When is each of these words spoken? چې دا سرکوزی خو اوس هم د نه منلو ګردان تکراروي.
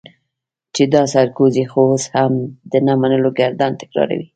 چې 0.75 0.83
دا 0.93 1.01
سرکوزی 1.13 1.65
خو 1.71 1.81
اوس 1.91 2.05
هم 2.15 2.33
د 2.71 2.73
نه 2.87 2.93
منلو 3.01 3.29
ګردان 3.39 3.71
تکراروي. 3.81 4.25